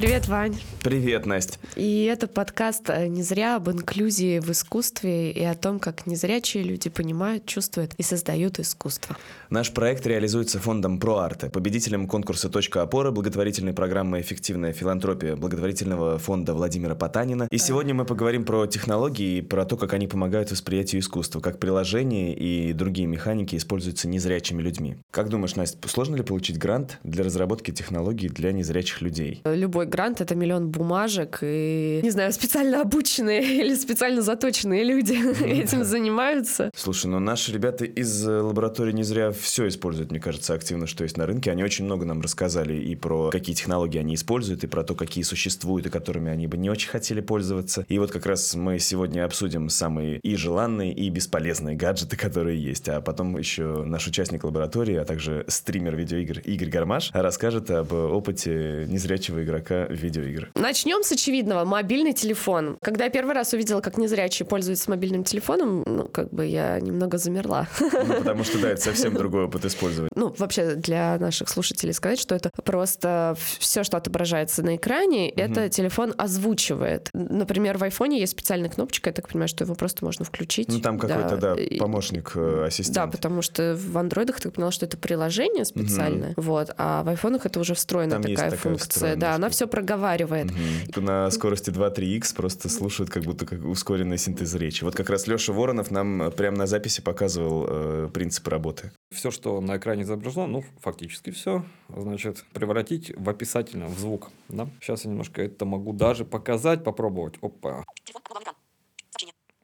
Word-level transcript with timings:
Привет, 0.00 0.28
Вань. 0.28 0.56
Привет, 0.82 1.26
Настя. 1.26 1.58
И 1.76 2.04
это 2.04 2.26
подкаст 2.26 2.88
э, 2.88 3.06
«Не 3.06 3.22
зря» 3.22 3.56
об 3.56 3.68
инклюзии 3.68 4.38
в 4.38 4.50
искусстве 4.50 5.30
и 5.30 5.44
о 5.44 5.54
том, 5.54 5.78
как 5.78 6.06
незрячие 6.06 6.62
люди 6.62 6.88
понимают, 6.88 7.44
чувствуют 7.44 7.92
и 7.98 8.02
создают 8.02 8.58
искусство. 8.58 9.14
Наш 9.50 9.72
проект 9.74 10.06
реализуется 10.06 10.58
фондом 10.58 10.98
ProArte, 10.98 11.50
победителем 11.50 12.06
конкурса 12.06 12.48
«Точка 12.48 12.80
опоры», 12.80 13.10
благотворительной 13.10 13.74
программы 13.74 14.22
«Эффективная 14.22 14.72
филантропия» 14.72 15.36
благотворительного 15.36 16.18
фонда 16.18 16.54
Владимира 16.54 16.94
Потанина. 16.94 17.46
И 17.50 17.58
сегодня 17.58 17.92
мы 17.92 18.06
поговорим 18.06 18.46
про 18.46 18.66
технологии 18.66 19.38
и 19.38 19.42
про 19.42 19.66
то, 19.66 19.76
как 19.76 19.92
они 19.92 20.06
помогают 20.06 20.50
восприятию 20.50 21.02
искусства, 21.02 21.40
как 21.40 21.58
приложения 21.58 22.34
и 22.34 22.72
другие 22.72 23.06
механики 23.06 23.54
используются 23.54 24.08
незрячими 24.08 24.62
людьми. 24.62 24.96
Как 25.10 25.28
думаешь, 25.28 25.56
Настя, 25.56 25.86
сложно 25.88 26.16
ли 26.16 26.22
получить 26.22 26.58
грант 26.58 26.98
для 27.04 27.22
разработки 27.22 27.70
технологий 27.70 28.30
для 28.30 28.52
незрячих 28.52 29.02
людей? 29.02 29.42
Любой 29.44 29.84
грант— 29.84 30.20
это 30.22 30.34
миллион 30.34 30.69
бумажек, 30.70 31.38
и, 31.42 32.00
не 32.02 32.10
знаю, 32.10 32.32
специально 32.32 32.80
обученные 32.80 33.42
или 33.60 33.74
специально 33.74 34.22
заточенные 34.22 34.84
люди 34.84 35.18
этим 35.44 35.84
занимаются. 35.84 36.70
Слушай, 36.74 37.06
ну 37.06 37.18
наши 37.18 37.52
ребята 37.52 37.84
из 37.84 38.26
э, 38.26 38.40
лаборатории 38.40 38.92
не 38.92 39.02
зря 39.02 39.32
все 39.32 39.68
используют, 39.68 40.10
мне 40.10 40.20
кажется, 40.20 40.54
активно, 40.54 40.86
что 40.86 41.04
есть 41.04 41.16
на 41.16 41.26
рынке. 41.26 41.50
Они 41.50 41.62
очень 41.62 41.84
много 41.84 42.04
нам 42.04 42.20
рассказали 42.20 42.74
и 42.74 42.94
про 42.94 43.30
какие 43.30 43.54
технологии 43.54 43.98
они 43.98 44.14
используют, 44.14 44.64
и 44.64 44.66
про 44.66 44.84
то, 44.84 44.94
какие 44.94 45.24
существуют, 45.24 45.86
и 45.86 45.90
которыми 45.90 46.30
они 46.30 46.46
бы 46.46 46.56
не 46.56 46.70
очень 46.70 46.88
хотели 46.88 47.20
пользоваться. 47.20 47.84
И 47.88 47.98
вот 47.98 48.10
как 48.10 48.26
раз 48.26 48.54
мы 48.54 48.78
сегодня 48.78 49.24
обсудим 49.24 49.68
самые 49.68 50.18
и 50.18 50.36
желанные, 50.36 50.92
и 50.92 51.08
бесполезные 51.10 51.76
гаджеты, 51.76 52.16
которые 52.16 52.62
есть. 52.62 52.88
А 52.88 53.00
потом 53.00 53.36
еще 53.36 53.84
наш 53.84 54.06
участник 54.06 54.44
лаборатории, 54.44 54.96
а 54.96 55.04
также 55.04 55.44
стример 55.48 55.96
видеоигр 55.96 56.40
Игорь 56.40 56.70
Гармаш 56.70 57.10
расскажет 57.12 57.70
об 57.70 57.92
опыте 57.92 58.86
незрячего 58.88 59.42
игрока 59.42 59.86
видеоигр. 59.86 60.50
Начнем 60.60 61.02
с 61.02 61.10
очевидного. 61.10 61.64
Мобильный 61.64 62.12
телефон. 62.12 62.76
Когда 62.82 63.04
я 63.04 63.10
первый 63.10 63.34
раз 63.34 63.54
увидела, 63.54 63.80
как 63.80 63.96
незрячие 63.96 64.46
пользуются 64.46 64.90
мобильным 64.90 65.24
телефоном, 65.24 65.82
ну, 65.86 66.04
как 66.04 66.30
бы 66.34 66.44
я 66.44 66.78
немного 66.80 67.16
замерла. 67.16 67.66
Ну, 67.80 68.14
потому 68.18 68.44
что, 68.44 68.60
да, 68.60 68.70
это 68.72 68.82
совсем 68.82 69.14
другой 69.14 69.44
опыт 69.44 69.64
использования. 69.64 70.10
Ну, 70.14 70.34
вообще, 70.36 70.74
для 70.74 71.16
наших 71.18 71.48
слушателей 71.48 71.94
сказать, 71.94 72.20
что 72.20 72.34
это 72.34 72.50
просто 72.62 73.36
все, 73.58 73.84
что 73.84 73.96
отображается 73.96 74.62
на 74.62 74.76
экране, 74.76 75.32
угу. 75.34 75.40
это 75.40 75.70
телефон 75.70 76.12
озвучивает. 76.18 77.08
Например, 77.14 77.78
в 77.78 77.82
айфоне 77.82 78.20
есть 78.20 78.32
специальная 78.32 78.68
кнопочка, 78.68 79.08
я 79.08 79.14
так 79.14 79.28
понимаю, 79.28 79.48
что 79.48 79.64
его 79.64 79.74
просто 79.74 80.04
можно 80.04 80.26
включить. 80.26 80.68
Ну, 80.68 80.80
там 80.80 80.98
какой-то, 80.98 81.38
да, 81.38 81.54
да 81.54 81.62
помощник, 81.78 82.32
э, 82.34 82.66
ассистент. 82.66 82.94
Да, 82.94 83.06
потому 83.06 83.40
что 83.40 83.78
в 83.80 83.96
андроидах 83.96 84.38
ты 84.38 84.50
поняла, 84.50 84.72
что 84.72 84.84
это 84.84 84.98
приложение 84.98 85.64
специальное, 85.64 86.32
угу. 86.32 86.42
вот, 86.42 86.74
а 86.76 87.02
в 87.02 87.08
айфонах 87.08 87.46
это 87.46 87.60
уже 87.60 87.74
встроена 87.74 88.12
там 88.12 88.22
такая 88.22 88.50
функция. 88.50 89.16
Да, 89.16 89.34
она 89.34 89.48
все 89.48 89.66
проговаривает. 89.66 90.49
Угу. 90.50 91.00
На 91.00 91.30
скорости 91.30 91.70
2-3х 91.70 92.34
просто 92.34 92.68
слушают 92.68 93.10
как 93.10 93.24
будто 93.24 93.46
как 93.46 93.64
ускоренный 93.64 94.18
синтез 94.18 94.54
речи. 94.54 94.84
Вот 94.84 94.94
как 94.94 95.10
раз 95.10 95.26
Леша 95.26 95.52
Воронов 95.52 95.90
нам 95.90 96.30
прямо 96.36 96.58
на 96.58 96.66
записи 96.66 97.00
показывал 97.00 97.66
э, 97.68 98.08
принципы 98.12 98.50
работы. 98.50 98.92
Все, 99.14 99.30
что 99.30 99.60
на 99.60 99.76
экране 99.76 100.02
изображено, 100.02 100.46
ну, 100.46 100.64
фактически 100.80 101.30
все, 101.30 101.64
значит, 101.88 102.44
превратить 102.52 103.12
в 103.16 103.28
описательно, 103.28 103.86
в 103.86 103.98
звук. 103.98 104.30
Да? 104.48 104.68
Сейчас 104.80 105.04
я 105.04 105.10
немножко 105.10 105.42
это 105.42 105.64
могу 105.64 105.92
даже 105.92 106.24
показать, 106.24 106.84
попробовать. 106.84 107.34
Опа. 107.40 107.84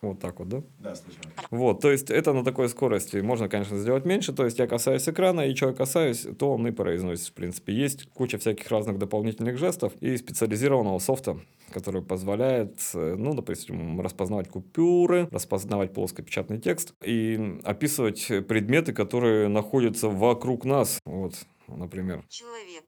Вот 0.02 0.20
так 0.20 0.38
вот, 0.38 0.48
да? 0.48 0.62
Да, 0.78 0.94
слышно. 0.94 1.22
Вот, 1.50 1.80
то 1.80 1.90
есть 1.90 2.10
это 2.10 2.32
на 2.32 2.44
такой 2.44 2.68
скорости. 2.68 3.16
Можно, 3.16 3.48
конечно, 3.48 3.78
сделать 3.78 4.04
меньше. 4.04 4.32
То 4.32 4.44
есть 4.44 4.58
я 4.58 4.66
касаюсь 4.66 5.08
экрана, 5.08 5.40
и 5.40 5.54
что 5.54 5.68
я 5.68 5.72
касаюсь, 5.72 6.26
то 6.38 6.52
он 6.52 6.66
и 6.66 6.70
произносит, 6.70 7.28
в 7.28 7.32
принципе. 7.32 7.72
Есть 7.72 8.06
куча 8.12 8.38
всяких 8.38 8.68
разных 8.70 8.98
дополнительных 8.98 9.56
жестов 9.56 9.94
и 10.00 10.16
специализированного 10.16 10.98
софта, 10.98 11.40
который 11.72 12.02
позволяет, 12.02 12.78
ну, 12.92 13.34
допустим, 13.34 14.00
распознавать 14.00 14.48
купюры, 14.48 15.28
распознавать 15.30 15.94
плоскопечатный 15.94 16.60
текст 16.60 16.92
и 17.02 17.58
описывать 17.64 18.26
предметы, 18.46 18.92
которые 18.92 19.48
находятся 19.48 20.08
вокруг 20.08 20.64
нас. 20.66 21.00
Вот, 21.06 21.34
например. 21.68 22.22
Человек 22.28 22.84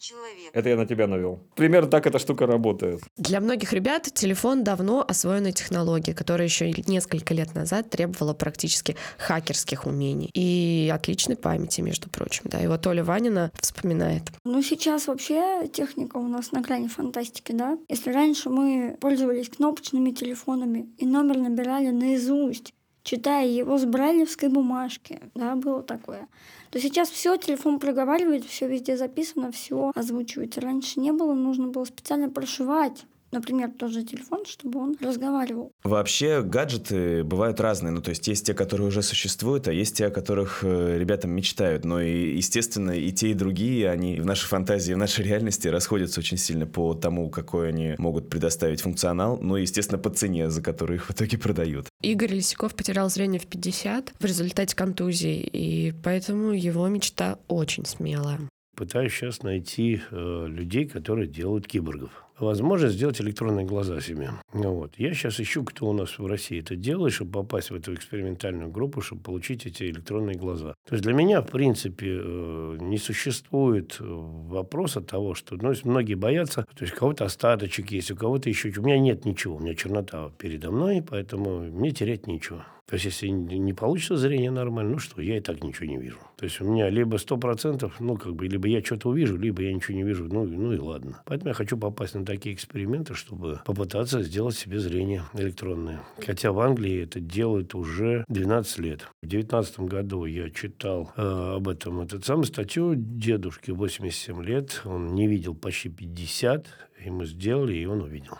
человек. 0.00 0.50
Это 0.52 0.68
я 0.68 0.76
на 0.76 0.86
тебя 0.86 1.06
навел. 1.06 1.40
Примерно 1.54 1.90
так 1.90 2.06
эта 2.06 2.18
штука 2.18 2.46
работает. 2.46 3.00
Для 3.16 3.40
многих 3.40 3.72
ребят 3.72 4.08
телефон 4.14 4.64
давно 4.64 5.04
освоенная 5.06 5.52
технология, 5.52 6.14
которая 6.14 6.48
еще 6.48 6.72
несколько 6.86 7.34
лет 7.34 7.54
назад 7.54 7.90
требовала 7.90 8.34
практически 8.34 8.96
хакерских 9.18 9.86
умений 9.86 10.30
и 10.32 10.90
отличной 10.92 11.36
памяти, 11.36 11.82
между 11.82 12.08
прочим. 12.08 12.44
Да, 12.46 12.60
и 12.60 12.66
вот 12.66 12.86
Оля 12.86 13.04
Ванина 13.04 13.52
вспоминает. 13.60 14.22
Ну, 14.44 14.62
сейчас 14.62 15.06
вообще 15.06 15.68
техника 15.68 16.16
у 16.16 16.26
нас 16.26 16.52
на 16.52 16.62
грани 16.62 16.88
фантастики, 16.88 17.52
да? 17.52 17.78
Если 17.88 18.10
раньше 18.10 18.48
мы 18.48 18.96
пользовались 19.00 19.50
кнопочными 19.50 20.10
телефонами 20.10 20.88
и 20.96 21.06
номер 21.06 21.36
набирали 21.38 21.90
наизусть, 21.90 22.72
читая 23.02 23.46
его 23.46 23.78
с 23.78 23.84
брайлевской 23.84 24.48
бумажки, 24.48 25.20
да, 25.34 25.54
было 25.54 25.82
такое. 25.82 26.28
То 26.70 26.80
сейчас 26.80 27.10
все 27.10 27.36
телефон 27.36 27.78
проговаривает, 27.78 28.44
все 28.44 28.68
везде 28.68 28.96
записано, 28.96 29.50
все 29.50 29.92
озвучивается. 29.94 30.60
Раньше 30.60 31.00
не 31.00 31.12
было, 31.12 31.34
нужно 31.34 31.68
было 31.68 31.84
специально 31.84 32.28
прошивать 32.28 33.04
например, 33.32 33.70
тот 33.78 33.92
же 33.92 34.04
телефон, 34.04 34.44
чтобы 34.46 34.80
он 34.80 34.96
разговаривал. 35.00 35.72
Вообще 35.84 36.42
гаджеты 36.42 37.24
бывают 37.24 37.60
разные. 37.60 37.92
Ну, 37.92 38.00
то 38.00 38.10
есть 38.10 38.26
есть 38.28 38.46
те, 38.46 38.54
которые 38.54 38.88
уже 38.88 39.02
существуют, 39.02 39.68
а 39.68 39.72
есть 39.72 39.96
те, 39.96 40.06
о 40.06 40.10
которых 40.10 40.60
э, 40.62 40.98
ребята 40.98 41.28
мечтают. 41.28 41.84
Но 41.84 42.00
и, 42.00 42.36
естественно, 42.36 42.92
и 42.92 43.10
те, 43.12 43.30
и 43.30 43.34
другие, 43.34 43.90
они 43.90 44.20
в 44.20 44.26
нашей 44.26 44.46
фантазии, 44.46 44.92
в 44.92 44.98
нашей 44.98 45.24
реальности 45.24 45.68
расходятся 45.68 46.20
очень 46.20 46.36
сильно 46.36 46.66
по 46.66 46.94
тому, 46.94 47.30
какой 47.30 47.68
они 47.68 47.94
могут 47.98 48.28
предоставить 48.28 48.80
функционал, 48.80 49.38
ну 49.40 49.56
и, 49.56 49.62
естественно, 49.62 49.98
по 49.98 50.10
цене, 50.10 50.50
за 50.50 50.62
которую 50.62 50.98
их 50.98 51.08
в 51.08 51.12
итоге 51.12 51.38
продают. 51.38 51.86
Игорь 52.02 52.32
Лисяков 52.32 52.74
потерял 52.74 53.08
зрение 53.10 53.40
в 53.40 53.46
50 53.46 54.14
в 54.18 54.24
результате 54.24 54.74
контузии, 54.74 55.40
и 55.40 55.92
поэтому 56.02 56.52
его 56.52 56.86
мечта 56.88 57.38
очень 57.48 57.84
смелая. 57.84 58.40
Пытаюсь 58.76 59.12
сейчас 59.12 59.42
найти 59.42 60.00
э, 60.10 60.46
людей, 60.48 60.86
которые 60.86 61.28
делают 61.28 61.66
киборгов 61.66 62.10
возможность 62.44 62.94
сделать 62.94 63.20
электронные 63.20 63.66
глаза 63.66 64.00
себе. 64.00 64.30
Вот. 64.52 64.94
Я 64.96 65.14
сейчас 65.14 65.40
ищу, 65.40 65.64
кто 65.64 65.86
у 65.86 65.92
нас 65.92 66.18
в 66.18 66.26
России 66.26 66.60
это 66.60 66.76
делает, 66.76 67.12
чтобы 67.12 67.32
попасть 67.32 67.70
в 67.70 67.74
эту 67.74 67.94
экспериментальную 67.94 68.70
группу, 68.70 69.00
чтобы 69.00 69.22
получить 69.22 69.66
эти 69.66 69.84
электронные 69.84 70.36
глаза. 70.36 70.74
То 70.88 70.94
есть 70.94 71.04
для 71.04 71.12
меня, 71.12 71.42
в 71.42 71.48
принципе, 71.48 72.20
э, 72.22 72.78
не 72.80 72.98
существует 72.98 73.96
э, 74.00 74.04
вопроса 74.04 75.00
того, 75.00 75.34
что 75.34 75.56
ну, 75.56 75.72
многие 75.84 76.14
боятся, 76.14 76.66
то 76.74 76.84
есть 76.84 76.94
у 76.94 76.98
кого-то 76.98 77.24
остаточек 77.24 77.90
есть, 77.90 78.10
у 78.10 78.16
кого-то 78.16 78.48
еще... 78.48 78.72
У 78.76 78.82
меня 78.82 78.98
нет 78.98 79.24
ничего, 79.24 79.56
у 79.56 79.60
меня 79.60 79.74
чернота 79.74 80.30
передо 80.38 80.70
мной, 80.70 81.02
поэтому 81.06 81.60
мне 81.60 81.90
терять 81.90 82.26
нечего. 82.26 82.64
То 82.90 82.94
есть, 82.94 83.04
если 83.04 83.28
не 83.28 83.72
получится 83.72 84.16
зрение 84.16 84.50
нормально, 84.50 84.94
ну 84.94 84.98
что, 84.98 85.22
я 85.22 85.36
и 85.36 85.40
так 85.40 85.62
ничего 85.62 85.86
не 85.86 85.96
вижу. 85.96 86.18
То 86.36 86.44
есть, 86.44 86.60
у 86.60 86.64
меня 86.64 86.90
либо 86.90 87.18
сто 87.18 87.36
процентов, 87.36 88.00
ну, 88.00 88.16
как 88.16 88.34
бы, 88.34 88.48
либо 88.48 88.66
я 88.66 88.82
что-то 88.82 89.10
увижу, 89.10 89.36
либо 89.36 89.62
я 89.62 89.72
ничего 89.72 89.96
не 89.96 90.02
вижу, 90.02 90.24
ну, 90.24 90.44
ну 90.44 90.72
и 90.72 90.78
ладно. 90.78 91.22
Поэтому 91.24 91.50
я 91.50 91.54
хочу 91.54 91.78
попасть 91.78 92.16
на 92.16 92.24
такие 92.30 92.54
эксперименты, 92.54 93.14
чтобы 93.14 93.60
попытаться 93.64 94.22
сделать 94.22 94.56
себе 94.56 94.78
зрение 94.78 95.24
электронное. 95.34 96.00
Хотя 96.24 96.52
в 96.52 96.60
Англии 96.60 97.02
это 97.02 97.18
делают 97.18 97.74
уже 97.74 98.24
12 98.28 98.78
лет. 98.78 99.00
В 99.22 99.26
2019 99.26 99.80
году 99.80 100.24
я 100.26 100.48
читал 100.50 101.12
э, 101.16 101.54
об 101.56 101.68
этом 101.68 102.02
этот 102.02 102.24
самый 102.24 102.44
статью 102.44 102.94
дедушки 102.94 103.72
87 103.72 104.44
лет. 104.44 104.82
Он 104.84 105.14
не 105.14 105.26
видел 105.26 105.56
почти 105.56 105.88
50, 105.88 106.66
и 107.04 107.10
мы 107.10 107.26
сделали, 107.26 107.74
и 107.74 107.84
он 107.84 108.02
увидел 108.02 108.38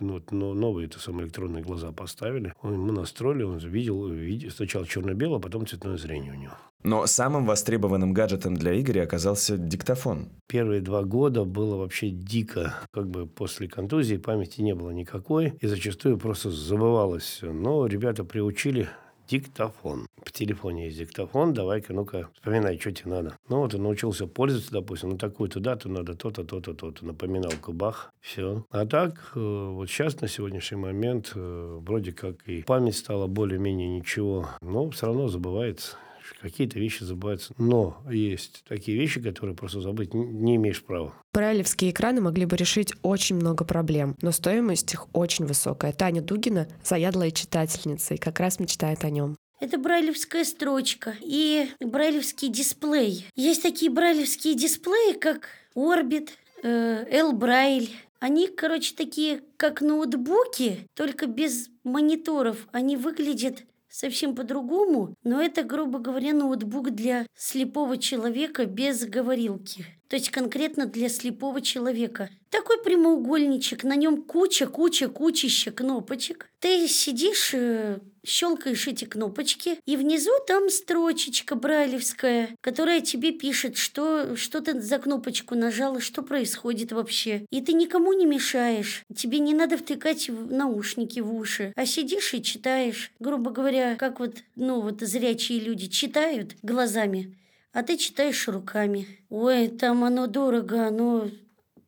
ну, 0.00 0.22
но 0.30 0.54
новые 0.54 0.86
это 0.86 0.98
самые 0.98 1.26
электронные 1.26 1.62
глаза 1.62 1.92
поставили. 1.92 2.52
Он, 2.62 2.78
мы 2.78 2.92
настроили, 2.92 3.42
он 3.42 3.58
видел, 3.58 4.08
видел 4.08 4.50
сначала 4.50 4.86
черно-белое, 4.86 5.38
а 5.38 5.40
потом 5.40 5.66
цветное 5.66 5.96
зрение 5.96 6.32
у 6.32 6.36
него. 6.36 6.54
Но 6.86 7.04
самым 7.08 7.46
востребованным 7.46 8.12
гаджетом 8.12 8.54
для 8.54 8.80
Игоря 8.80 9.02
оказался 9.02 9.56
диктофон. 9.56 10.28
Первые 10.46 10.80
два 10.80 11.02
года 11.02 11.44
было 11.44 11.74
вообще 11.74 12.10
дико. 12.10 12.74
Как 12.92 13.10
бы 13.10 13.26
после 13.26 13.66
контузии 13.66 14.18
памяти 14.18 14.60
не 14.60 14.72
было 14.72 14.90
никакой. 14.90 15.54
И 15.60 15.66
зачастую 15.66 16.16
просто 16.16 16.52
забывалось 16.52 17.24
все. 17.24 17.52
Но 17.52 17.86
ребята 17.86 18.22
приучили 18.22 18.88
диктофон. 19.28 20.06
В 20.22 20.30
телефоне 20.30 20.84
есть 20.84 20.98
диктофон, 20.98 21.52
давай-ка, 21.54 21.92
ну-ка, 21.92 22.28
вспоминай, 22.34 22.78
что 22.78 22.92
тебе 22.92 23.10
надо. 23.10 23.36
Ну, 23.48 23.58
вот 23.58 23.74
и 23.74 23.78
научился 23.78 24.28
пользоваться, 24.28 24.70
допустим, 24.70 25.10
на 25.10 25.18
такую-то 25.18 25.58
дату 25.58 25.88
надо 25.88 26.14
то-то, 26.14 26.44
то-то, 26.44 26.72
то-то. 26.72 27.04
Напоминалку, 27.04 27.72
бах, 27.72 28.12
все. 28.20 28.64
А 28.70 28.86
так, 28.86 29.32
э, 29.34 29.40
вот 29.40 29.90
сейчас, 29.90 30.20
на 30.20 30.28
сегодняшний 30.28 30.76
момент, 30.76 31.32
э, 31.34 31.78
вроде 31.80 32.12
как 32.12 32.46
и 32.46 32.62
память 32.62 32.96
стала 32.96 33.26
более-менее 33.26 33.88
ничего, 33.88 34.46
но 34.60 34.88
все 34.90 35.06
равно 35.06 35.26
забывается 35.26 35.96
какие-то 36.40 36.78
вещи 36.78 37.04
забываются. 37.04 37.54
Но 37.58 38.02
есть 38.10 38.64
такие 38.68 38.98
вещи, 38.98 39.20
которые 39.20 39.56
просто 39.56 39.80
забыть 39.80 40.14
не 40.14 40.56
имеешь 40.56 40.82
права. 40.82 41.14
Брайлевские 41.32 41.90
экраны 41.90 42.20
могли 42.20 42.46
бы 42.46 42.56
решить 42.56 42.94
очень 43.02 43.36
много 43.36 43.64
проблем, 43.64 44.16
но 44.22 44.32
стоимость 44.32 44.92
их 44.94 45.06
очень 45.12 45.46
высокая. 45.46 45.92
Таня 45.92 46.22
Дугина– 46.22 46.68
заядлая 46.84 47.30
читательница 47.30 48.14
и 48.14 48.18
как 48.18 48.40
раз 48.40 48.58
мечтает 48.58 49.04
о 49.04 49.10
нем. 49.10 49.36
Это 49.58 49.78
брайлевская 49.78 50.44
строчка 50.44 51.14
и 51.22 51.68
брайлевский 51.80 52.48
дисплей. 52.48 53.26
Есть 53.34 53.62
такие 53.62 53.90
брайлевские 53.90 54.54
дисплеи, 54.54 55.18
как 55.18 55.48
Orbit, 55.74 56.28
э, 56.62 57.06
L-Braille. 57.10 57.88
Они, 58.18 58.48
короче, 58.48 58.94
такие, 58.94 59.42
как 59.56 59.80
ноутбуки, 59.80 60.86
только 60.94 61.26
без 61.26 61.68
мониторов. 61.84 62.66
Они 62.72 62.96
выглядят 62.96 63.64
совсем 63.96 64.34
по-другому, 64.34 65.14
но 65.24 65.40
это, 65.40 65.62
грубо 65.62 65.98
говоря, 65.98 66.34
ноутбук 66.34 66.90
для 66.90 67.26
слепого 67.34 67.96
человека 67.96 68.66
без 68.66 69.06
говорилки. 69.06 69.86
То 70.08 70.16
есть 70.16 70.30
конкретно 70.30 70.86
для 70.86 71.08
слепого 71.08 71.62
человека. 71.62 72.28
Такой 72.56 72.82
прямоугольничек, 72.82 73.84
на 73.84 73.96
нем 73.96 74.22
куча, 74.22 74.66
куча, 74.66 75.08
кучища 75.08 75.70
кнопочек. 75.72 76.48
Ты 76.58 76.88
сидишь, 76.88 77.50
э, 77.52 77.98
щелкаешь 78.24 78.88
эти 78.88 79.04
кнопочки, 79.04 79.78
и 79.84 79.94
внизу 79.98 80.30
там 80.46 80.70
строчечка 80.70 81.54
брайлевская, 81.54 82.56
которая 82.62 83.02
тебе 83.02 83.32
пишет, 83.32 83.76
что, 83.76 84.36
что 84.36 84.62
ты 84.62 84.80
за 84.80 84.98
кнопочку 84.98 85.54
нажала, 85.54 86.00
что 86.00 86.22
происходит 86.22 86.92
вообще. 86.92 87.44
И 87.50 87.60
ты 87.60 87.74
никому 87.74 88.14
не 88.14 88.24
мешаешь. 88.24 89.02
Тебе 89.14 89.38
не 89.38 89.52
надо 89.52 89.76
втыкать 89.76 90.30
наушники 90.30 91.20
в 91.20 91.34
уши, 91.34 91.74
а 91.76 91.84
сидишь 91.84 92.32
и 92.32 92.42
читаешь. 92.42 93.12
Грубо 93.18 93.50
говоря, 93.50 93.96
как 93.96 94.18
вот, 94.18 94.36
ну 94.54 94.80
вот 94.80 95.02
зрячие 95.02 95.60
люди 95.60 95.88
читают 95.88 96.56
глазами, 96.62 97.36
а 97.74 97.82
ты 97.82 97.98
читаешь 97.98 98.48
руками. 98.48 99.06
Ой, 99.28 99.68
там 99.68 100.04
оно 100.04 100.26
дорого, 100.26 100.86
оно, 100.86 101.28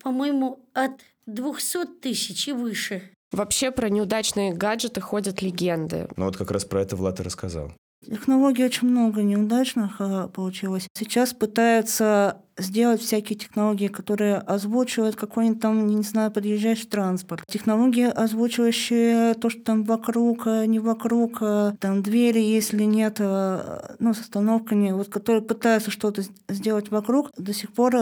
по-моему, 0.03 0.61
от 0.75 0.93
200 1.27 2.01
тысяч 2.01 2.49
и 2.49 2.53
выше. 2.53 3.11
Вообще 3.33 3.71
про 3.71 3.91
неудачные 3.91 4.55
гаджеты 4.55 5.01
ходят 5.01 5.43
легенды. 5.43 6.09
Ну 6.17 6.27
вот 6.27 6.37
как 6.37 6.51
раз 6.51 6.65
про 6.65 6.81
это 6.81 6.97
Влад 6.97 7.21
и 7.21 7.23
рассказал. 7.23 7.73
Технологий 8.05 8.65
очень 8.65 8.89
много 8.89 9.23
неудачных 9.23 10.01
э, 10.01 10.29
получилось. 10.33 10.87
Сейчас 10.97 11.35
пытаются 11.35 12.43
сделать 12.59 13.01
всякие 13.01 13.39
технологии, 13.39 13.89
которые 13.89 14.37
озвучивают 14.37 15.17
какой-нибудь 15.17 15.61
там, 15.61 15.87
не 15.87 16.03
знаю, 16.03 16.31
подъезжающий 16.31 16.89
транспорт. 16.89 17.45
Технологии, 17.47 18.07
озвучивающие 18.07 19.35
то, 19.35 19.51
что 19.51 19.63
там 19.63 19.85
вокруг, 19.85 20.47
а 20.47 20.67
не 20.67 20.79
вокруг, 20.79 21.39
а 21.41 21.75
там 21.81 22.03
двери, 22.03 22.41
если 22.41 22.85
нет, 22.85 23.19
а, 23.21 23.95
ну, 23.99 24.15
с 24.15 24.21
остановками, 24.21 24.93
вот, 24.93 25.09
которые 25.09 25.43
пытаются 25.43 25.91
что-то 25.91 26.23
сделать 26.49 26.91
вокруг, 26.91 27.31
до 27.37 27.53
сих 27.53 27.73
пор 27.73 27.97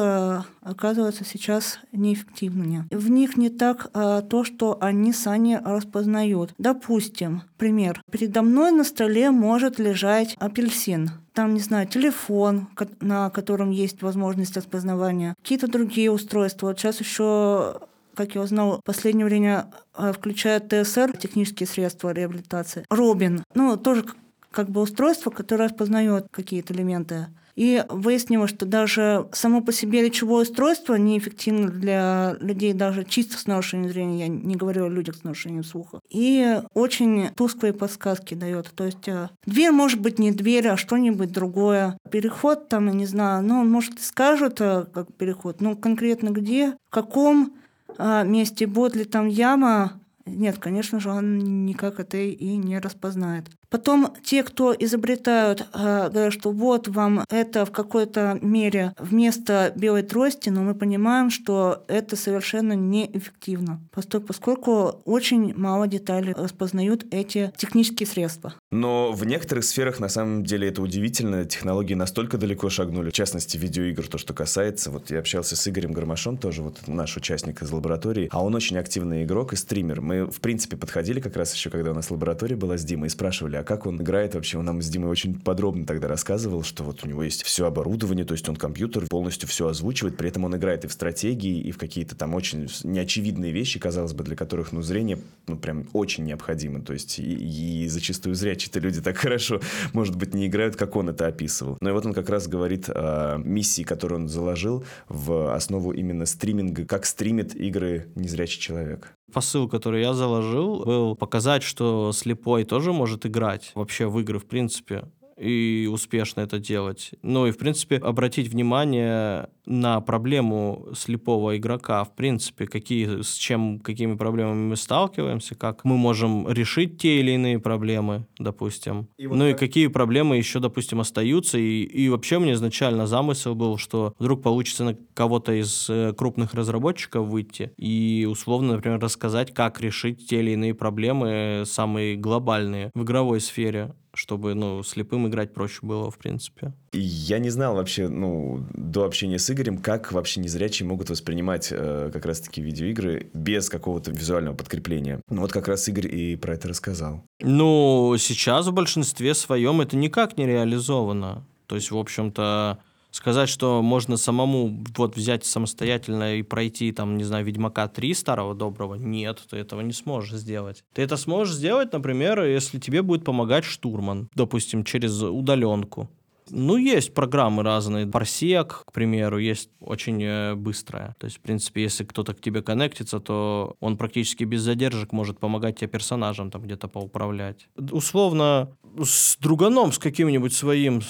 оказываются 0.63 1.25
сейчас 1.25 1.79
неэффективными. 1.93 2.87
В 2.91 3.11
них 3.11 3.37
не 3.37 3.51
так 3.51 3.91
то, 3.93 4.45
что 4.45 4.79
они 4.81 5.13
сами 5.13 5.61
распознают. 5.63 6.55
Допустим, 6.59 7.43
пример. 7.57 8.03
Передо 8.11 8.43
мной 8.43 8.73
на 8.73 8.85
столе 8.85 9.31
может 9.31 9.79
лежать 9.79 10.37
апельсин 10.39 11.11
там, 11.37 11.53
не 11.53 11.61
знаю, 11.61 11.87
телефон, 11.87 12.67
на 13.01 13.29
котором 13.29 13.71
есть 13.71 14.01
возможность 14.01 14.57
распознавания, 14.57 15.35
какие-то 15.43 15.69
другие 15.69 16.11
устройства. 16.11 16.69
Вот 16.69 16.79
сейчас 16.81 16.99
еще 17.01 17.81
как 18.15 18.35
я 18.35 18.41
узнал, 18.41 18.79
в 18.79 18.83
последнее 18.83 19.27
время 19.27 19.71
а, 19.93 20.11
включают 20.15 20.71
ТСР, 20.71 21.15
технические 21.19 21.67
средства 21.67 22.13
реабилитации. 22.13 22.87
Робин, 22.89 23.45
ну, 23.55 23.77
тоже 23.77 24.07
как 24.51 24.71
бы 24.71 24.81
устройство, 24.81 25.29
которое 25.29 25.65
распознает 25.65 26.29
какие-то 26.31 26.73
элементы 26.73 27.27
и 27.57 27.83
выяснилось, 27.89 28.51
что 28.51 28.67
даже 28.67 29.27
само 29.33 29.63
по 29.63 29.73
себе 29.73 30.03
речевое 30.03 30.43
устройство 30.43 30.95
неэффективно 30.95 31.69
для 31.69 32.37
людей 32.41 32.75
даже 32.75 33.05
чисто 33.05 33.39
с 33.39 33.47
нарушением 33.47 33.91
зрения, 33.91 34.27
я 34.27 34.29
не 34.29 34.57
говорю 34.57 34.85
о 34.85 34.91
людях 34.91 35.17
с 35.17 35.25
нарушением 35.25 35.65
слуха. 35.65 36.01
И 36.11 36.61
очень 36.75 37.31
тусклые 37.35 37.73
подсказки 37.73 38.35
дает. 38.35 38.71
То 38.75 38.85
есть 38.85 39.09
э, 39.09 39.31
дверь 39.47 39.73
может 39.73 40.01
быть 40.01 40.19
не 40.19 40.33
дверь, 40.33 40.69
а 40.69 40.77
что-нибудь 40.77 41.33
другое. 41.33 41.99
Переход 42.11 42.69
там, 42.69 42.89
я 42.89 42.93
не 42.93 43.07
знаю, 43.07 43.43
ну, 43.43 43.65
может, 43.65 44.01
скажут, 44.01 44.61
э, 44.61 44.85
как 44.93 45.13
переход, 45.15 45.61
но 45.63 45.75
конкретно 45.77 46.29
где, 46.29 46.77
в 46.89 46.91
каком 46.91 47.55
а, 47.99 48.23
месте, 48.23 48.67
будет 48.67 48.97
ли 48.97 49.05
там 49.05 49.27
яма, 49.27 50.01
нет, 50.27 50.59
конечно 50.59 50.99
же, 50.99 51.11
он 51.11 51.65
никак 51.65 52.01
это 52.01 52.17
и 52.17 52.57
не 52.57 52.79
распознает. 52.81 53.47
Потом 53.69 54.15
те, 54.25 54.43
кто 54.43 54.75
изобретают, 54.79 55.67
э, 55.73 56.09
говорят, 56.11 56.33
что 56.33 56.51
вот 56.51 56.89
вам 56.89 57.25
это 57.31 57.65
в 57.65 57.73
какой-то 57.73 58.39
мере 58.41 58.93
вместо 58.99 59.73
белой 59.77 60.03
трости, 60.03 60.49
но 60.49 60.63
мы 60.63 60.75
понимаем, 60.75 61.31
что 61.31 61.85
это 61.89 62.17
совершенно 62.17 62.75
неэффективно, 62.75 63.81
поскольку 63.93 65.03
очень 65.05 65.55
мало 65.55 65.87
деталей 65.87 66.33
распознают 66.33 67.07
эти 67.11 67.53
технические 67.57 68.07
средства. 68.07 68.55
Но 68.71 69.13
в 69.13 69.25
некоторых 69.25 69.65
сферах 69.65 70.01
на 70.01 70.09
самом 70.09 70.45
деле 70.45 70.69
это 70.69 70.83
удивительно. 70.83 71.45
Технологии 71.45 71.95
настолько 71.95 72.39
далеко 72.39 72.69
шагнули. 72.71 73.11
В 73.11 73.13
частности, 73.13 73.57
видеоигр, 73.57 74.07
то, 74.09 74.19
что 74.19 74.35
касается. 74.35 74.91
Вот 74.91 75.11
я 75.11 75.19
общался 75.19 75.57
с 75.57 75.69
Игорем 75.69 75.93
Гармашом, 75.93 76.37
тоже 76.37 76.63
вот 76.63 76.87
наш 76.87 77.17
участник 77.17 77.63
из 77.63 77.71
лаборатории, 77.71 78.29
а 78.31 78.45
он 78.45 78.55
очень 78.55 78.79
активный 78.79 79.25
игрок 79.25 79.53
и 79.53 79.57
стример. 79.57 80.01
Мы, 80.01 80.27
в 80.27 80.41
принципе, 80.41 80.77
подходили 80.77 81.21
как 81.21 81.37
раз 81.37 81.55
еще, 81.55 81.71
когда 81.71 81.91
у 81.93 81.95
нас 81.95 82.11
лаборатория 82.11 82.57
была 82.57 82.77
с 82.77 82.85
Димой, 82.85 83.07
и 83.07 83.11
спрашивали, 83.11 83.56
а 83.57 83.65
как 83.65 83.87
он 83.87 84.01
играет 84.01 84.35
вообще. 84.35 84.59
Он 84.59 84.65
нам 84.65 84.83
с 84.83 84.89
Димой 84.89 85.11
очень 85.11 85.39
подробно 85.39 85.87
тогда 85.87 86.09
рассказывал, 86.09 86.63
что 86.63 86.85
вот 86.85 87.05
у 87.05 87.09
него 87.09 87.23
есть 87.23 87.43
все 87.43 87.67
оборудование, 87.67 88.25
то 88.25 88.33
есть 88.33 88.49
он 88.49 88.57
компьютер 88.57 89.07
полностью 89.09 89.49
все 89.49 89.69
озвучивает, 89.69 90.17
при 90.17 90.29
этом 90.29 90.45
он 90.45 90.57
играет 90.57 90.85
и 90.85 90.89
в 90.89 90.93
стратегии, 90.93 91.61
и 91.61 91.71
в 91.73 91.79
какие-то 91.79 92.17
там 92.17 92.35
очень 92.35 92.69
неочевидные 92.85 93.53
вещи, 93.53 93.79
казалось 93.79 94.13
бы, 94.13 94.25
для 94.25 94.37
которых, 94.37 94.73
ну, 94.73 94.83
зрение, 94.83 95.19
ну, 95.47 95.57
прям 95.57 95.87
очень 95.93 96.25
необходимо. 96.25 96.81
То 96.83 96.93
есть 96.93 97.19
и, 97.19 97.85
и 97.85 97.89
зачастую 97.89 98.35
зрячие-то 98.35 98.81
люди 98.81 99.01
так 99.01 99.17
хорошо, 99.17 99.61
может 99.93 100.17
быть, 100.17 100.35
не 100.35 100.47
играют, 100.47 100.77
как 100.77 100.97
он 100.97 101.09
это 101.09 101.27
описывал. 101.27 101.79
Но 101.81 101.91
и 101.91 101.93
вот 101.93 102.07
он 102.07 102.15
как 102.15 102.29
раз 102.29 102.49
говорит 102.49 102.89
о 102.89 103.39
миссии, 103.39 103.83
которую 103.83 104.23
он 104.23 104.29
заложил 104.29 104.85
в 105.09 105.55
основу 105.55 105.93
именно 105.93 106.27
стриминга, 106.27 106.85
как 106.85 107.07
стримит 107.07 107.55
игры 107.55 108.09
незрячий 108.15 108.61
человек. 108.61 109.16
Посыл, 109.33 109.69
который 109.69 110.03
я 110.03 110.15
заложил, 110.15 110.85
был 110.85 111.17
показать, 111.17 111.63
что 111.63 112.13
слепой 112.13 112.65
тоже 112.65 112.93
может 112.93 113.27
играть 113.27 113.73
вообще 113.75 114.07
в 114.07 114.19
игры, 114.21 114.39
в 114.39 114.47
принципе 114.47 115.11
и 115.39 115.89
успешно 115.91 116.41
это 116.41 116.59
делать. 116.59 117.11
Ну 117.23 117.47
и, 117.47 117.51
в 117.51 117.59
принципе, 117.59 117.97
обратить 117.97 118.49
внимание 118.49 119.49
на 119.67 120.01
проблему 120.01 120.89
слепого 120.95 121.57
игрока, 121.57 122.05
в 122.05 122.15
принципе, 122.15 122.67
какие, 122.67 123.23
с 123.23 123.35
чем, 123.35 123.81
какими 123.81 124.17
проблемами 124.17 124.69
мы 124.69 124.77
сталкиваемся, 124.77 125.55
как 125.57 125.85
мы 125.85 125.97
можем 125.97 126.49
решить 126.49 126.99
те 126.99 127.21
или 127.21 127.33
иные 127.33 127.59
проблемы, 127.59 128.27
допустим. 128.39 129.09
И 129.19 129.27
вот 129.27 129.37
ну 129.37 129.45
как... 129.51 129.57
и 129.57 129.67
какие 129.67 129.87
проблемы 129.89 130.37
еще, 130.37 130.61
допустим, 130.61 131.01
остаются. 131.01 131.59
И, 131.59 131.83
и 131.83 132.09
вообще 132.09 132.39
мне 132.39 132.53
изначально 132.53 133.07
замысел 133.07 133.55
был, 133.55 133.77
что 133.77 134.15
вдруг 134.19 134.43
получится 134.43 134.85
на 134.85 134.97
кого-то 135.15 135.53
из 135.53 135.91
э, 135.91 136.13
крупных 136.17 136.55
разработчиков 136.55 137.27
выйти 137.27 137.73
и 137.77 138.27
условно, 138.31 138.75
например, 138.75 139.01
рассказать, 139.01 139.53
как 139.53 139.81
решить 139.81 140.29
те 140.29 140.41
или 140.41 140.53
иные 140.53 140.75
проблемы, 140.75 141.65
самые 141.67 142.17
глобальные 142.17 142.91
в 142.95 143.03
игровой 143.03 143.41
сфере 143.41 143.95
чтобы, 144.17 144.55
ну, 144.55 144.83
слепым 144.83 145.29
играть 145.29 145.53
проще 145.53 145.81
было, 145.83 146.11
в 146.11 146.19
принципе. 146.19 146.73
Я 146.93 147.39
не 147.39 147.51
знал 147.51 147.75
вообще, 147.75 148.09
ну, 148.09 148.67
до 148.73 149.05
общения 149.05 149.39
с 149.39 149.51
Игорем, 149.51 149.79
как 149.79 150.11
вообще 150.11 150.41
незрячие 150.41 150.89
могут 150.89 151.11
воспринимать 151.11 151.69
э, 151.71 152.11
как 152.13 152.25
раз-таки 152.25 152.63
видеоигры 152.63 153.29
без 153.35 153.69
какого-то 153.69 154.11
визуального 154.11 154.55
подкрепления. 154.55 155.21
Ну, 155.29 155.43
вот 155.43 155.53
как 155.53 155.69
раз 155.69 155.87
Игорь 155.89 156.15
и 156.15 156.37
про 156.37 156.55
это 156.55 156.69
рассказал. 156.69 157.23
Ну, 157.41 158.17
сейчас 158.19 158.67
в 158.67 158.73
большинстве 158.73 159.35
своем 159.35 159.83
это 159.83 159.97
никак 159.97 160.39
не 160.39 160.47
реализовано. 160.47 161.47
То 161.67 161.75
есть, 161.77 161.91
в 161.91 161.99
общем-то, 161.99 162.79
сказать, 163.17 163.49
что 163.49 163.83
можно 163.83 164.17
самому 164.17 164.85
вот 164.97 165.17
взять 165.17 165.45
самостоятельно 165.45 166.37
и 166.37 166.43
пройти, 166.43 166.93
там, 166.93 167.17
не 167.17 167.25
знаю, 167.25 167.45
Ведьмака 167.45 167.89
3 167.89 168.15
старого 168.15 168.55
доброго, 168.55 168.95
нет, 168.95 169.43
ты 169.51 169.57
этого 169.57 169.81
не 169.81 169.93
сможешь 169.93 170.39
сделать. 170.39 170.85
Ты 170.93 171.03
это 171.03 171.17
сможешь 171.17 171.55
сделать, 171.55 171.93
например, 171.93 172.45
если 172.45 172.79
тебе 172.79 173.03
будет 173.03 173.25
помогать 173.25 173.65
штурман, 173.65 174.29
допустим, 174.35 174.85
через 174.85 175.21
удаленку. 175.23 176.09
Ну, 176.51 176.77
есть 176.77 177.15
программы 177.15 177.63
разные. 177.63 178.07
Парсек, 178.07 178.85
к 178.87 178.93
примеру, 178.93 179.39
есть 179.39 179.71
очень 179.81 180.23
э, 180.23 180.55
быстрая. 180.55 181.17
То 181.19 181.27
есть, 181.27 181.39
в 181.39 181.41
принципе, 181.41 181.83
если 181.83 182.05
кто-то 182.05 182.35
к 182.35 182.41
тебе 182.41 182.63
коннектится, 182.63 183.21
то 183.21 183.77
он 183.81 183.97
практически 183.97 184.45
без 184.45 184.63
задержек 184.63 185.13
может 185.13 185.39
помогать 185.39 185.79
тебе 185.79 185.89
персонажам 185.89 186.51
там 186.51 186.63
где-то 186.63 186.89
поуправлять. 186.89 187.69
Условно, 187.91 188.71
с 189.03 189.37
друганом 189.39 189.93
с 189.93 189.99
каким-нибудь 189.99 190.53
своим 190.53 191.03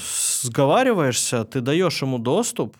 сговариваешься, 0.42 1.44
ты 1.44 1.60
даешь 1.60 2.02
ему 2.02 2.18
доступ, 2.18 2.76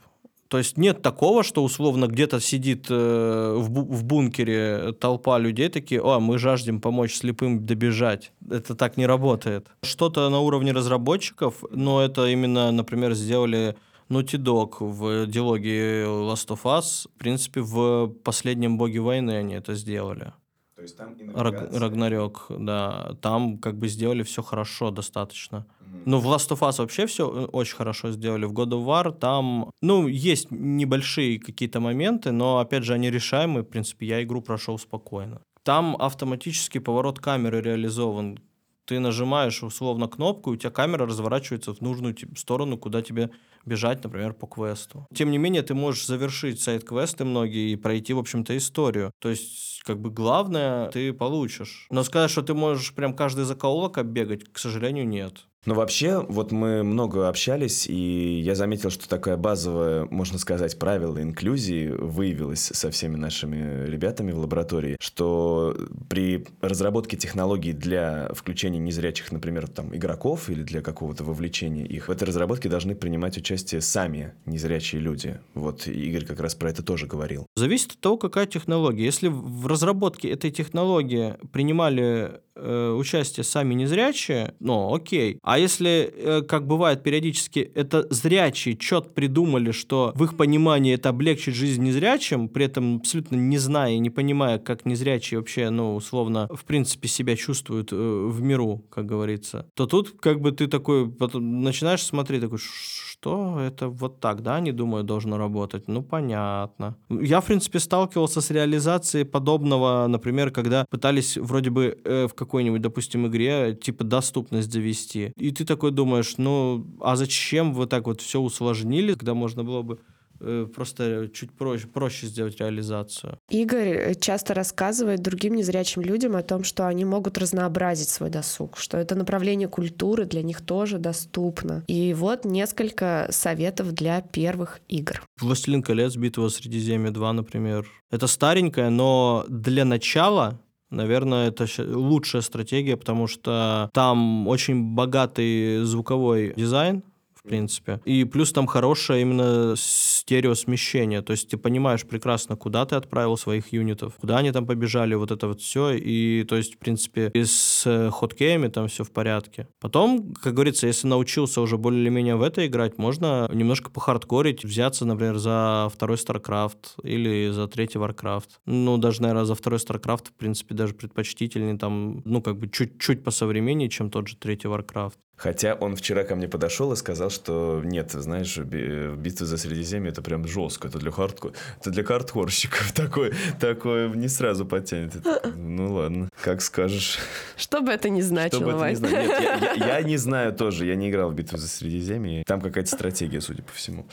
то 0.48 0.58
есть 0.58 0.76
нет 0.78 1.02
такого, 1.02 1.42
что 1.42 1.64
условно 1.64 2.06
где-то 2.06 2.40
сидит 2.40 2.86
э, 2.88 3.54
в, 3.56 3.70
бу- 3.70 3.92
в 3.92 4.04
бункере 4.04 4.92
толпа 4.92 5.38
людей 5.38 5.68
такие, 5.68 6.00
о, 6.00 6.20
мы 6.20 6.38
жаждем 6.38 6.80
помочь 6.80 7.14
слепым 7.14 7.66
добежать. 7.66 8.32
Это 8.48 8.74
так 8.74 8.96
не 8.96 9.06
работает. 9.06 9.68
Что-то 9.82 10.28
на 10.30 10.40
уровне 10.40 10.72
разработчиков, 10.72 11.64
но 11.70 12.02
это 12.02 12.26
именно, 12.26 12.70
например, 12.70 13.14
сделали 13.14 13.76
Naughty 14.08 14.38
Dog 14.38 14.76
в 14.80 15.26
диалоге 15.26 16.04
Last 16.04 16.48
of 16.48 16.60
Us. 16.64 17.08
В 17.14 17.18
принципе, 17.18 17.60
в 17.60 18.08
последнем 18.22 18.78
Боге 18.78 19.00
войны 19.00 19.32
они 19.32 19.54
это 19.54 19.74
сделали. 19.74 20.32
То 20.76 20.82
есть 20.82 20.96
там 20.96 21.14
и 21.14 21.24
навигация, 21.24 21.80
Рагнарёк, 21.80 22.46
да. 22.50 23.16
Там 23.22 23.58
как 23.58 23.78
бы 23.78 23.88
сделали 23.88 24.22
все 24.22 24.42
хорошо 24.42 24.90
достаточно. 24.90 25.66
Ну, 26.04 26.18
в 26.18 26.26
Last 26.26 26.50
of 26.50 26.60
Us 26.60 26.78
вообще 26.78 27.06
все 27.06 27.26
очень 27.26 27.76
хорошо 27.76 28.12
сделали. 28.12 28.44
В 28.44 28.52
God 28.52 28.68
of 28.72 28.84
War 28.84 29.18
там, 29.18 29.70
ну, 29.80 30.06
есть 30.06 30.50
небольшие 30.50 31.40
какие-то 31.40 31.80
моменты, 31.80 32.30
но, 32.30 32.58
опять 32.58 32.84
же, 32.84 32.92
они 32.92 33.10
решаемые. 33.10 33.64
В 33.64 33.68
принципе, 33.68 34.06
я 34.06 34.22
игру 34.22 34.42
прошел 34.42 34.78
спокойно. 34.78 35.40
Там 35.62 35.96
автоматический 35.98 36.80
поворот 36.80 37.20
камеры 37.20 37.62
реализован. 37.62 38.38
Ты 38.84 39.00
нажимаешь 39.00 39.62
условно 39.62 40.08
кнопку, 40.08 40.52
и 40.52 40.54
у 40.54 40.56
тебя 40.56 40.70
камера 40.70 41.06
разворачивается 41.06 41.72
в 41.72 41.80
нужную 41.80 42.14
сторону, 42.36 42.76
куда 42.76 43.00
тебе 43.02 43.30
бежать, 43.66 44.02
например, 44.02 44.32
по 44.32 44.46
квесту. 44.46 45.06
Тем 45.14 45.30
не 45.30 45.38
менее, 45.38 45.62
ты 45.62 45.74
можешь 45.74 46.06
завершить 46.06 46.60
сайт-квесты 46.60 47.24
многие 47.24 47.72
и 47.72 47.76
пройти, 47.76 48.14
в 48.14 48.18
общем-то, 48.18 48.56
историю. 48.56 49.12
То 49.18 49.28
есть, 49.28 49.82
как 49.84 50.00
бы 50.00 50.10
главное 50.10 50.90
ты 50.90 51.12
получишь. 51.12 51.86
Но 51.90 52.02
сказать, 52.04 52.30
что 52.30 52.42
ты 52.42 52.54
можешь 52.54 52.94
прям 52.94 53.14
каждый 53.14 53.44
закоулок 53.44 53.98
оббегать, 53.98 54.44
к 54.44 54.58
сожалению, 54.58 55.06
нет. 55.06 55.46
Но 55.66 55.74
вообще, 55.74 56.24
вот 56.28 56.52
мы 56.52 56.84
много 56.84 57.28
общались, 57.28 57.86
и 57.88 58.40
я 58.40 58.54
заметил, 58.54 58.90
что 58.90 59.08
такая 59.08 59.36
базовая, 59.36 60.06
можно 60.10 60.38
сказать, 60.38 60.78
правило 60.78 61.20
инклюзии 61.20 61.88
выявилось 61.88 62.70
со 62.72 62.90
всеми 62.90 63.16
нашими 63.16 63.86
ребятами 63.86 64.30
в 64.30 64.38
лаборатории, 64.38 64.96
что 65.00 65.76
при 66.08 66.46
разработке 66.60 67.16
технологий 67.16 67.72
для 67.72 68.30
включения 68.32 68.78
незрячих, 68.78 69.32
например, 69.32 69.66
там, 69.66 69.94
игроков 69.94 70.48
или 70.48 70.62
для 70.62 70.82
какого-то 70.82 71.24
вовлечения 71.24 71.84
их, 71.84 72.08
в 72.08 72.10
этой 72.12 72.24
разработке 72.24 72.68
должны 72.68 72.94
принимать 72.94 73.36
участие 73.36 73.80
сами 73.80 74.34
незрячие 74.46 75.00
люди. 75.00 75.40
Вот 75.54 75.88
Игорь 75.88 76.24
как 76.24 76.38
раз 76.40 76.54
про 76.54 76.70
это 76.70 76.84
тоже 76.84 77.06
говорил. 77.06 77.46
Зависит 77.56 77.92
от 77.92 77.98
того, 77.98 78.16
какая 78.18 78.46
технология. 78.46 79.04
Если 79.04 79.28
в 79.28 79.66
разработке 79.66 80.30
этой 80.30 80.52
технологии 80.52 81.34
принимали 81.52 82.40
э, 82.56 82.92
участие 82.92 83.44
сами 83.44 83.74
незрячие, 83.74 84.54
ну, 84.60 84.94
окей. 84.94 85.38
А 85.42 85.58
если, 85.58 86.12
э, 86.14 86.42
как 86.42 86.66
бывает 86.66 87.02
периодически, 87.02 87.70
это 87.74 88.06
зрячие 88.10 88.76
чет 88.76 89.14
придумали, 89.14 89.70
что 89.70 90.12
в 90.14 90.24
их 90.24 90.36
понимании 90.36 90.94
это 90.94 91.10
облегчит 91.10 91.54
жизнь 91.54 91.82
незрячим, 91.82 92.48
при 92.48 92.66
этом 92.66 92.96
абсолютно 92.96 93.36
не 93.36 93.58
зная 93.58 93.92
и 93.92 93.98
не 93.98 94.10
понимая, 94.10 94.58
как 94.58 94.86
незрячие 94.86 95.38
вообще, 95.38 95.70
ну, 95.70 95.94
условно, 95.94 96.48
в 96.52 96.64
принципе, 96.64 97.08
себя 97.08 97.36
чувствуют 97.36 97.92
э, 97.92 97.96
в 97.96 98.42
миру, 98.42 98.84
как 98.90 99.06
говорится, 99.06 99.66
то 99.74 99.86
тут 99.86 100.20
как 100.20 100.40
бы 100.40 100.52
ты 100.52 100.66
такой 100.66 101.10
потом 101.10 101.62
начинаешь 101.62 102.02
смотреть, 102.02 102.42
такой, 102.42 102.58
что 102.58 103.60
это 103.60 103.88
вот 103.88 104.20
так, 104.20 104.42
да, 104.42 104.60
не 104.60 104.72
думаю, 104.72 105.04
должно 105.04 105.38
работать? 105.38 105.88
Ну, 105.88 106.02
понятно. 106.02 106.96
Я, 107.08 107.40
в 107.40 107.46
принципе, 107.46 107.78
сталкивался 107.78 108.40
с 108.40 108.50
реализацией 108.50 109.24
подобного, 109.24 110.06
например, 110.06 110.50
когда 110.50 110.84
пытались 110.90 111.36
вроде 111.36 111.70
бы 111.70 111.98
э, 112.04 112.26
в 112.28 112.34
какой-нибудь, 112.46 112.80
допустим, 112.80 113.26
игре 113.26 113.74
типа 113.74 114.04
доступность 114.04 114.72
завести. 114.72 115.32
И 115.36 115.50
ты 115.50 115.64
такой 115.64 115.90
думаешь, 115.90 116.34
ну, 116.38 116.86
а 117.00 117.16
зачем 117.16 117.74
вы 117.74 117.86
так 117.86 118.06
вот 118.06 118.20
все 118.20 118.40
усложнили, 118.40 119.12
когда 119.14 119.34
можно 119.34 119.64
было 119.64 119.82
бы 119.82 119.98
э, 120.40 120.66
просто 120.74 121.28
чуть 121.34 121.52
проще, 121.52 121.86
проще 121.86 122.26
сделать 122.26 122.60
реализацию. 122.60 123.38
Игорь 123.50 123.88
э, 123.88 124.14
часто 124.14 124.54
рассказывает 124.54 125.22
другим 125.22 125.56
незрячим 125.56 126.02
людям 126.02 126.36
о 126.36 126.42
том, 126.42 126.64
что 126.64 126.86
они 126.86 127.04
могут 127.04 127.38
разнообразить 127.38 128.08
свой 128.08 128.30
досуг, 128.30 128.76
что 128.78 128.96
это 128.96 129.14
направление 129.14 129.68
культуры 129.68 130.24
для 130.24 130.42
них 130.42 130.60
тоже 130.60 130.98
доступно. 130.98 131.84
И 131.88 132.14
вот 132.14 132.44
несколько 132.44 133.28
советов 133.30 133.92
для 133.92 134.20
первых 134.20 134.80
игр. 134.88 135.22
«Властелин 135.40 135.82
колец. 135.82 136.16
Битва 136.16 136.48
Средиземья 136.48 137.10
2», 137.10 137.32
например. 137.32 137.86
Это 138.10 138.26
старенькая, 138.28 138.90
но 138.90 139.44
для 139.48 139.84
начала 139.84 140.60
Наверное, 140.96 141.48
это 141.48 141.66
лучшая 141.78 142.40
стратегия, 142.40 142.96
потому 142.96 143.26
что 143.26 143.90
там 143.92 144.48
очень 144.48 144.94
богатый 144.94 145.84
звуковой 145.84 146.54
дизайн, 146.56 147.02
в 147.46 147.48
принципе. 147.48 148.00
И 148.04 148.24
плюс 148.24 148.52
там 148.52 148.66
хорошее 148.66 149.22
именно 149.22 149.74
стереосмещение. 149.76 151.22
То 151.22 151.30
есть 151.30 151.48
ты 151.48 151.56
понимаешь 151.56 152.04
прекрасно, 152.04 152.56
куда 152.56 152.84
ты 152.84 152.96
отправил 152.96 153.36
своих 153.36 153.72
юнитов, 153.72 154.14
куда 154.20 154.38
они 154.38 154.50
там 154.50 154.66
побежали, 154.66 155.14
вот 155.14 155.30
это 155.30 155.46
вот 155.46 155.60
все. 155.60 155.92
И 155.92 156.44
то 156.44 156.56
есть, 156.56 156.74
в 156.74 156.78
принципе, 156.78 157.30
и 157.32 157.44
с 157.44 157.84
э, 157.86 158.10
хоткеями 158.10 158.68
там 158.68 158.88
все 158.88 159.04
в 159.04 159.12
порядке. 159.12 159.68
Потом, 159.80 160.34
как 160.34 160.54
говорится, 160.54 160.88
если 160.88 161.06
научился 161.06 161.60
уже 161.60 161.78
более 161.78 162.02
или 162.02 162.08
менее 162.08 162.36
в 162.36 162.42
это 162.42 162.66
играть, 162.66 162.98
можно 162.98 163.48
немножко 163.52 163.90
похардкорить, 163.90 164.64
взяться, 164.64 165.04
например, 165.04 165.38
за 165.38 165.88
второй 165.94 166.16
StarCraft 166.16 167.04
или 167.04 167.50
за 167.50 167.68
третий 167.68 167.98
Warcraft. 167.98 168.48
Ну, 168.66 168.98
даже, 168.98 169.22
наверное, 169.22 169.44
за 169.44 169.54
второй 169.54 169.78
StarCraft, 169.78 170.30
в 170.30 170.32
принципе, 170.32 170.74
даже 170.74 170.94
предпочтительнее 170.94 171.78
там, 171.78 172.22
ну, 172.24 172.42
как 172.42 172.58
бы 172.58 172.68
чуть-чуть 172.68 173.22
посовременнее, 173.22 173.88
чем 173.88 174.10
тот 174.10 174.26
же 174.26 174.36
третий 174.36 174.66
Warcraft. 174.66 175.14
Хотя 175.36 175.74
он 175.74 175.96
вчера 175.96 176.24
ко 176.24 176.34
мне 176.34 176.48
подошел 176.48 176.92
и 176.92 176.96
сказал, 176.96 177.28
что 177.30 177.82
нет, 177.84 178.12
знаешь, 178.12 178.56
би- 178.56 179.14
битва 179.16 179.44
за 179.46 179.58
Средиземье 179.58 180.10
это 180.10 180.22
прям 180.22 180.46
жестко, 180.48 180.88
это 180.88 180.98
для 180.98 181.10
хардкор, 181.10 181.52
это 181.78 181.90
для 181.90 182.04
хардкорщиков 182.04 182.92
такое, 182.94 183.34
такое 183.60 184.08
не 184.08 184.28
сразу 184.28 184.64
потянет. 184.64 185.12
Ну 185.54 185.92
ладно, 185.92 186.30
как 186.42 186.62
скажешь. 186.62 187.18
Что 187.56 187.82
бы 187.82 187.92
это 187.92 188.08
ни 188.08 188.22
значило, 188.22 188.62
Что 188.62 188.78
бы 188.78 188.82
это 188.84 188.90
ни 188.90 188.94
значило. 188.94 189.10
Нет, 189.12 189.30
я, 189.40 189.74
я- 189.74 189.96
я 189.98 190.02
не 190.02 190.16
знаю 190.26 190.54
тоже, 190.54 190.86
я 190.86 190.94
не 190.94 191.10
играл 191.10 191.30
в 191.30 191.34
битву 191.34 191.58
за 191.58 191.68
Средиземье. 191.68 192.42
Там 192.46 192.60
какая-то 192.62 192.90
стратегия, 192.90 193.42
судя 193.42 193.62
по 193.62 193.72
всему. 193.72 194.06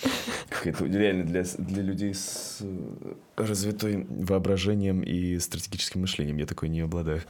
Какая-то 0.50 0.86
реально 0.86 1.24
для, 1.24 1.44
для 1.58 1.84
людей 1.84 2.14
с 2.14 2.58
э, 2.62 3.14
развитой 3.38 4.06
воображением 4.10 5.02
и 5.02 5.40
стратегическим 5.40 6.02
мышлением. 6.02 6.36
Я 6.38 6.46
такой 6.46 6.68
не 6.70 6.82
обладаю. 6.82 7.22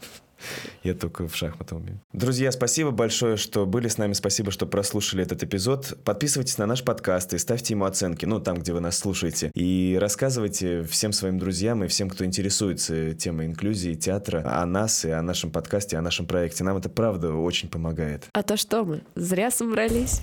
Я 0.84 0.94
только 0.94 1.28
в 1.28 1.36
шахматы 1.36 1.75
умею. 1.75 2.00
Друзья, 2.12 2.52
спасибо 2.52 2.92
большое, 2.92 3.38
что 3.38 3.66
были 3.66 3.88
с 3.88 3.98
нами. 3.98 4.13
Спасибо, 4.13 4.52
что 4.52 4.66
прослушали 4.66 5.24
этот 5.24 5.44
эпизод. 5.44 5.98
Подписывайтесь 6.04 6.58
на 6.58 6.66
наш 6.66 6.84
подкаст 6.84 7.34
и 7.34 7.38
ставьте 7.38 7.74
ему 7.74 7.86
оценки, 7.86 8.25
ну, 8.25 8.40
там, 8.40 8.58
где 8.58 8.74
вы 8.74 8.80
нас 8.80 8.98
слушаете. 8.98 9.52
И 9.54 9.98
рассказывайте 10.00 10.84
всем 10.84 11.13
своим 11.13 11.40
друзьям 11.40 11.84
и 11.84 11.88
всем, 11.88 12.10
кто 12.10 12.25
интересуется 12.25 13.13
темой 13.13 13.48
инклюзии 13.48 13.94
театра, 13.94 14.44
о 14.46 14.66
нас 14.66 15.06
и 15.06 15.12
о 15.12 15.22
нашем 15.22 15.52
подкасте, 15.52 15.98
о 15.98 16.02
нашем 16.02 16.25
проекте. 16.25 16.63
Нам 16.63 16.78
это 16.78 16.90
правда 16.90 17.34
очень 17.34 17.70
помогает. 17.70 18.25
А 18.34 18.44
то 18.44 18.58
что 18.58 18.84
мы, 18.84 19.02
зря 19.16 19.52
собрались? 19.52 20.22